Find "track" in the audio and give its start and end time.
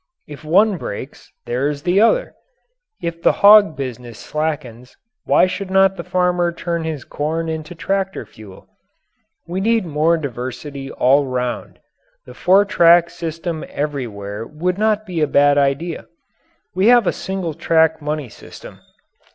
12.65-13.11, 17.53-18.01